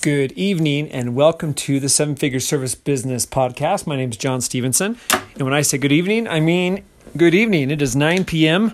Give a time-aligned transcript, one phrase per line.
[0.00, 3.84] Good evening and welcome to the Seven Figure Service Business Podcast.
[3.84, 4.96] My name is John Stevenson.
[5.34, 6.84] And when I say good evening, I mean
[7.16, 7.72] good evening.
[7.72, 8.72] It is 9 p.m.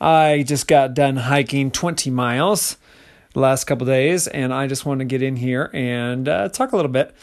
[0.00, 2.78] I just got done hiking 20 miles
[3.34, 6.72] the last couple days, and I just want to get in here and uh, talk
[6.72, 7.14] a little bit.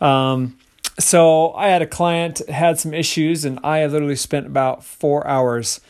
[0.00, 0.56] Um,
[0.96, 5.80] so I had a client had some issues, and I literally spent about four hours.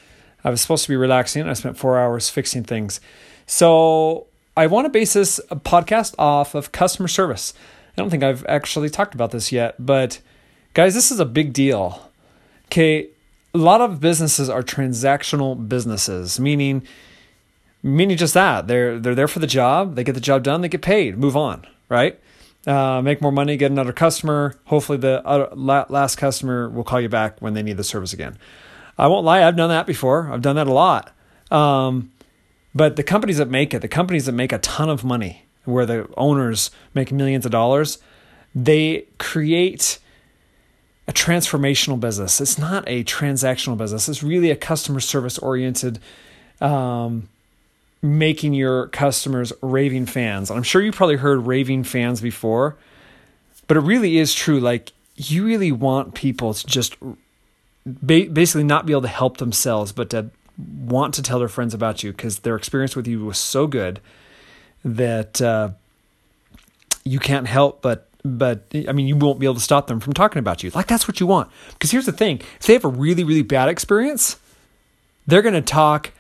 [0.43, 1.47] I was supposed to be relaxing.
[1.47, 3.03] I spent four hours fixing things.
[3.47, 7.53] So I want to base this podcast off of customer service.
[7.97, 10.21] I don't think I've actually talked about this yet, but
[10.73, 12.11] guys, this is a big deal.
[12.67, 13.09] Okay,
[13.55, 16.87] a lot of businesses are transactional businesses, meaning
[17.83, 20.69] meaning just that they're they're there for the job, they get the job done, they
[20.69, 22.19] get paid, move on, right?
[22.67, 24.55] Uh, make more money, get another customer.
[24.65, 25.23] Hopefully, the
[25.89, 28.37] last customer will call you back when they need the service again.
[28.99, 30.33] I won't lie, I've done that before.
[30.33, 31.13] I've done that a lot.
[31.51, 32.11] Um,
[32.77, 35.87] but the companies that make it, the companies that make a ton of money, where
[35.87, 37.97] the owners make millions of dollars,
[38.55, 39.99] they create
[41.09, 42.39] a transformational business.
[42.39, 44.11] It's not a transactional business.
[44.11, 46.01] It's really a customer service oriented,
[46.61, 47.31] um,
[48.03, 50.51] making your customers raving fans.
[50.51, 52.77] I'm sure you probably heard raving fans before,
[53.69, 54.61] but it really is true.
[54.61, 56.95] Like you really want people to just
[58.05, 62.03] basically not be able to help themselves, but to want to tell their friends about
[62.03, 64.01] you because their experience with you was so good
[64.85, 65.71] that uh,
[67.05, 70.13] you can't help but but I mean you won't be able to stop them from
[70.13, 70.71] talking about you.
[70.71, 71.51] Like that's what you want.
[71.73, 74.39] Because here's the thing: if they have a really really bad experience,
[75.27, 76.13] they're going to talk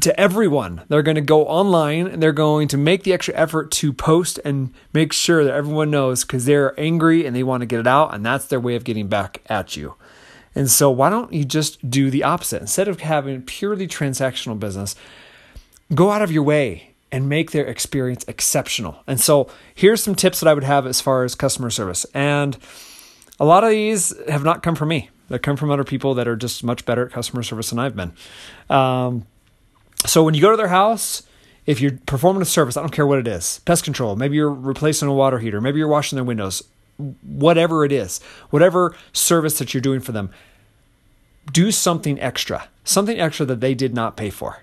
[0.00, 0.82] to everyone.
[0.88, 4.40] They're going to go online and they're going to make the extra effort to post
[4.44, 7.86] and make sure that everyone knows because they're angry and they want to get it
[7.86, 9.94] out, and that's their way of getting back at you.
[10.54, 12.60] And so, why don't you just do the opposite?
[12.60, 14.94] Instead of having purely transactional business,
[15.94, 19.02] go out of your way and make their experience exceptional.
[19.06, 22.06] And so, here's some tips that I would have as far as customer service.
[22.14, 22.56] And
[23.40, 26.28] a lot of these have not come from me, they come from other people that
[26.28, 28.12] are just much better at customer service than I've been.
[28.70, 29.26] Um,
[30.06, 31.24] so, when you go to their house,
[31.66, 34.52] if you're performing a service, I don't care what it is pest control, maybe you're
[34.52, 36.62] replacing a water heater, maybe you're washing their windows,
[37.22, 38.20] whatever it is,
[38.50, 40.30] whatever service that you're doing for them,
[41.52, 44.62] do something extra, something extra that they did not pay for.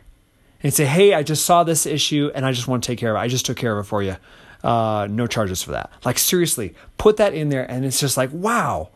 [0.64, 3.10] And say, hey, I just saw this issue and I just want to take care
[3.10, 3.20] of it.
[3.20, 4.18] I just took care of it for you.
[4.64, 5.92] Uh, no charges for that.
[6.06, 7.70] Like, seriously, put that in there.
[7.70, 8.90] And it's just like, wow,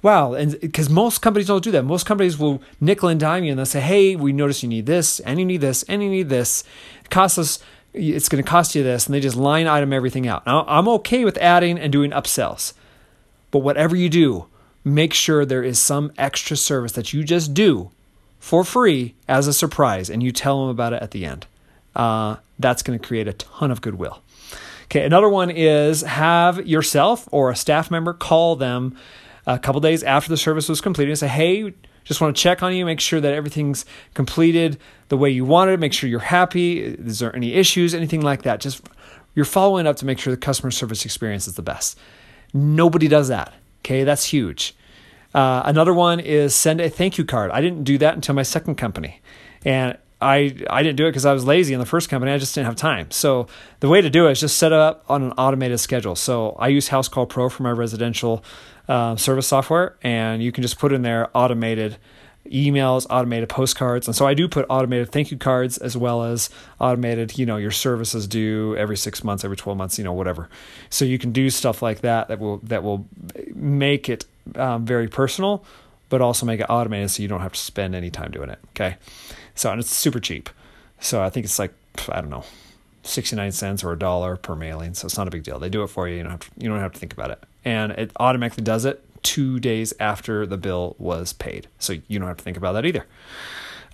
[0.00, 0.32] wow.
[0.32, 1.82] And because most companies don't do that.
[1.82, 4.86] Most companies will nickel and dime you and they'll say, hey, we notice you need
[4.86, 6.64] this and you need this and you need this.
[7.04, 7.58] It costs us
[7.92, 10.86] it's going to cost you this and they just line item everything out now i'm
[10.86, 12.72] okay with adding and doing upsells
[13.50, 14.46] but whatever you do,
[14.84, 17.90] make sure there is some extra service that you just do
[18.38, 21.46] for free as a surprise and you tell them about it at the end.
[21.94, 24.22] Uh, that's going to create a ton of goodwill.
[24.84, 28.96] Okay, another one is have yourself or a staff member call them
[29.46, 31.72] a couple days after the service was completed and say, hey,
[32.04, 35.78] just want to check on you, make sure that everything's completed the way you wanted,
[35.78, 36.80] make sure you're happy.
[36.80, 38.60] Is there any issues, anything like that?
[38.60, 38.82] Just
[39.34, 41.98] you're following up to make sure the customer service experience is the best.
[42.52, 43.52] Nobody does that.
[43.80, 44.74] Okay, that's huge.
[45.34, 47.50] Uh, another one is send a thank you card.
[47.50, 49.20] I didn't do that until my second company,
[49.64, 52.32] and I I didn't do it because I was lazy in the first company.
[52.32, 53.10] I just didn't have time.
[53.10, 53.46] So
[53.80, 56.16] the way to do it is just set it up on an automated schedule.
[56.16, 58.44] So I use Housecall Pro for my residential
[58.88, 61.96] uh, service software, and you can just put in there automated
[62.50, 64.08] emails, automated postcards.
[64.08, 67.56] And so I do put automated thank you cards as well as automated, you know,
[67.56, 70.48] your services due every 6 months, every 12 months, you know, whatever.
[70.88, 73.06] So you can do stuff like that that will that will
[73.60, 74.24] make it
[74.56, 75.64] um, very personal
[76.10, 78.58] but also make it automated so you don't have to spend any time doing it,
[78.70, 78.96] okay?
[79.54, 80.50] So and it's super cheap.
[80.98, 81.72] So I think it's like
[82.08, 82.44] I don't know,
[83.04, 84.92] 69 cents or a dollar per mailing.
[84.94, 85.58] So it's not a big deal.
[85.58, 86.16] They do it for you.
[86.16, 87.42] You don't have to, you don't have to think about it.
[87.64, 91.68] And it automatically does it two days after the bill was paid.
[91.78, 93.06] So you don't have to think about that either.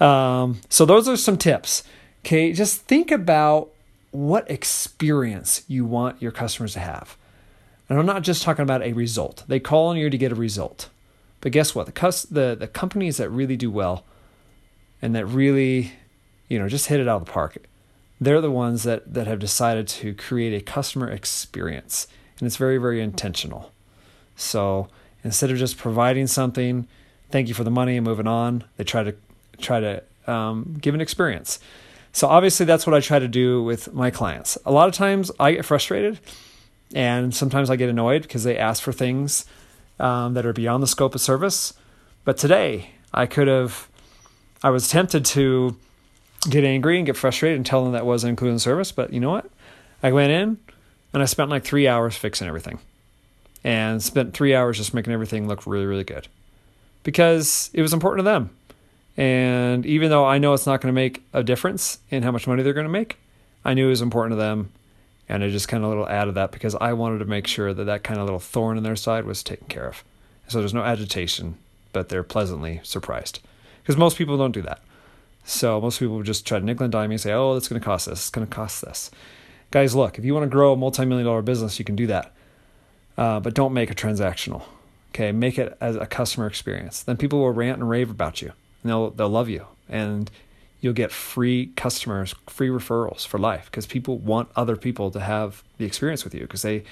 [0.01, 1.85] Um, so those are some tips.
[2.25, 3.71] Okay, just think about
[4.11, 7.17] what experience you want your customers to have.
[7.89, 9.45] And I'm not just talking about a result.
[9.47, 10.89] They call on you to get a result.
[11.41, 11.87] But guess what?
[11.87, 14.05] The the the companies that really do well
[15.01, 15.93] and that really,
[16.49, 17.59] you know, just hit it out of the park,
[18.21, 22.09] they're the ones that that have decided to create a customer experience.
[22.39, 23.73] And it's very, very intentional.
[24.35, 24.89] So
[25.25, 26.87] instead of just providing something,
[27.31, 29.15] thank you for the money and moving on, they try to
[29.59, 31.59] try to um, give an experience.
[32.13, 34.57] So obviously that's what I try to do with my clients.
[34.65, 36.19] A lot of times I get frustrated,
[36.95, 39.45] and sometimes I get annoyed because they ask for things
[39.99, 41.75] um, that are beyond the scope of service.
[42.25, 43.89] But today I could have,
[44.63, 45.77] I was tempted to
[46.49, 48.93] get angry and get frustrated and tell them that wasn't included in service.
[48.93, 49.51] But you know what?
[50.03, 50.59] I went in,
[51.13, 52.79] and I spent like three hours fixing everything
[53.65, 56.29] and spent three hours just making everything look really, really good
[57.03, 58.51] because it was important to them.
[59.17, 62.47] And even though I know it's not going to make a difference in how much
[62.47, 63.19] money they're going to make,
[63.65, 64.73] I knew it was important to them.
[65.29, 67.85] And I just kind of little added that because I wanted to make sure that
[67.85, 70.05] that kind of little thorn in their side was taken care of.
[70.49, 71.57] So there's no agitation,
[71.93, 73.41] but they're pleasantly surprised
[73.83, 74.81] because most people don't do that.
[75.45, 77.81] So most people just try to nickel and dime me and say, "Oh, that's going
[77.81, 78.19] to cost this.
[78.19, 79.11] It's going to cost this."
[79.71, 82.33] Guys, look, if you want to grow a multi-million dollar business, you can do that,
[83.17, 84.63] uh, but don't make it transactional.
[85.11, 87.03] Okay, make it as a customer experience.
[87.03, 88.53] Then people will rant and rave about you,
[88.83, 90.31] and they'll they'll love you, and
[90.87, 95.65] you'll get free customers, free referrals for life because people want other people to have
[95.79, 96.85] the experience with you because they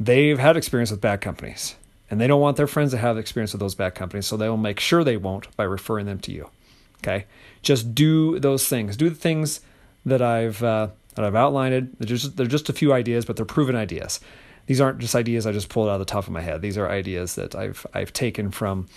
[0.00, 1.76] they've had experience with bad companies
[2.10, 4.48] and they don't want their friends to have experience with those bad companies, so they
[4.48, 6.50] will make sure they won't by referring them to you.
[6.98, 7.26] Okay,
[7.62, 8.96] just do those things.
[8.96, 9.60] Do the things
[10.04, 11.96] that I've uh, that I've outlined.
[11.98, 14.18] They're just they're just a few ideas, but they're proven ideas.
[14.66, 16.60] These aren't just ideas I just pulled out of the top of my head.
[16.60, 18.88] These are ideas that I've I've taken from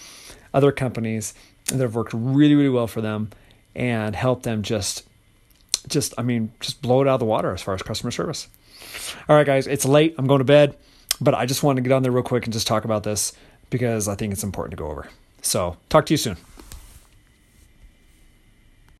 [0.51, 1.35] other companies
[1.67, 3.29] that have worked really really well for them
[3.79, 5.07] and help them just
[5.87, 8.47] just I mean just blow it out of the water as far as customer service.
[9.27, 10.13] All right, guys, it's late.
[10.17, 10.75] I'm going to bed,
[11.19, 13.33] but I just wanted to get on there real quick and just talk about this
[13.69, 15.07] because I think it's important to go over.
[15.41, 16.37] So, talk to you soon.